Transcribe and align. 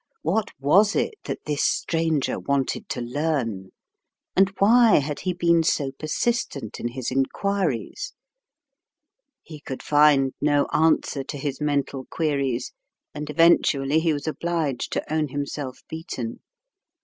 What 0.23 0.49
was 0.59 0.95
it 0.95 1.13
that 1.25 1.45
this 1.45 1.63
stranger 1.63 2.39
wanted 2.39 2.89
to 2.89 3.01
learn, 3.01 3.69
and 4.35 4.51
why 4.57 4.95
had 4.95 5.19
he 5.19 5.31
been 5.33 5.61
so 5.61 5.91
persistent 5.91 6.79
in 6.79 6.87
his 6.87 7.11
inquiries? 7.11 8.15
He 9.43 9.59
could 9.59 9.83
find 9.83 10.33
no 10.41 10.65
answer 10.73 11.23
to 11.25 11.37
his 11.37 11.61
mental 11.61 12.05
queries, 12.09 12.73
and 13.13 13.29
eventually 13.29 13.99
he 13.99 14.11
was 14.11 14.25
obliged 14.25 14.91
to 14.93 15.13
own 15.13 15.27
himself 15.27 15.83
beaten. 15.87 16.39